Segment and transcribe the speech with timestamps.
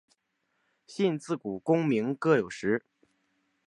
[0.87, 2.83] 信自古功名各有时。